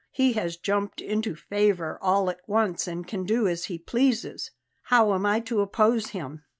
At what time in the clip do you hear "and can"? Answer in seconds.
2.87-3.23